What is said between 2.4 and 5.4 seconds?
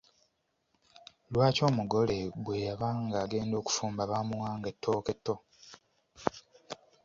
bwe yabanga agenda okufumba baamuwanga ettooke tto?